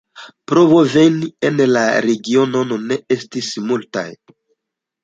[0.51, 4.09] Provoj veni en la regionon ne estis multaj.